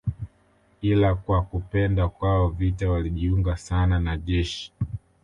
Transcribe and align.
Ila 0.81 1.15
kwa 1.15 1.41
kupenda 1.41 2.09
kwao 2.09 2.49
vita 2.49 2.89
walijiunga 2.89 3.57
sana 3.57 3.99
na 3.99 4.17
jeshi 4.17 4.73